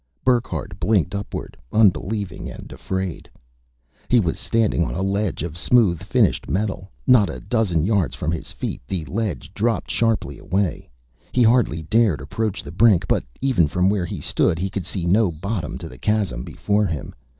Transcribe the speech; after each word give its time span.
Burckhardt 0.25 0.79
blinked 0.79 1.13
upward, 1.13 1.55
unbelieving 1.71 2.49
and 2.49 2.71
afraid. 2.71 3.29
He 4.09 4.19
was 4.19 4.39
standing 4.39 4.83
on 4.83 4.95
a 4.95 5.03
ledge 5.03 5.43
of 5.43 5.59
smooth, 5.59 6.01
finished 6.01 6.49
metal. 6.49 6.89
Not 7.05 7.29
a 7.29 7.39
dozen 7.39 7.85
yards 7.85 8.15
from 8.15 8.31
his 8.31 8.51
feet, 8.51 8.81
the 8.87 9.05
ledge 9.05 9.53
dropped 9.53 9.91
sharply 9.91 10.39
away; 10.39 10.89
he 11.33 11.43
hardly 11.43 11.83
dared 11.83 12.19
approach 12.19 12.63
the 12.63 12.71
brink, 12.71 13.07
but 13.07 13.23
even 13.41 13.67
from 13.67 13.91
where 13.91 14.07
he 14.07 14.21
stood 14.21 14.57
he 14.57 14.71
could 14.71 14.87
see 14.87 15.05
no 15.05 15.31
bottom 15.31 15.77
to 15.77 15.87
the 15.87 15.99
chasm 15.99 16.41
before 16.41 16.87
him. 16.87 17.13